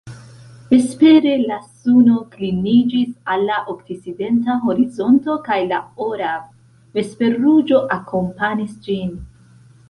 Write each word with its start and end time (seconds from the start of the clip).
Vespere, 0.69 1.33
la 1.49 1.57
suno 1.81 2.15
kliniĝis 2.31 3.11
al 3.33 3.45
la 3.49 3.59
okcidenta 3.73 4.55
horizonto 4.63 5.37
kaj 5.51 5.59
la 5.73 5.79
ora 6.07 6.33
vesperruĝo 6.97 7.85
akompanis 7.99 8.75
ĝin. 8.89 9.15